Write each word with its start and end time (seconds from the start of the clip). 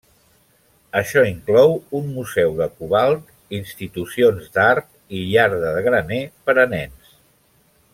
Això 1.01 1.23
inclou 1.31 1.73
un 1.99 2.07
museu 2.15 2.57
de 2.61 2.69
cobalt, 2.79 3.29
institucions 3.61 4.51
d'art 4.59 4.91
i 5.21 5.25
iarda 5.37 5.79
de 5.79 5.89
graner 5.91 6.23
per 6.49 6.61
a 6.67 6.69
nens. 6.77 7.19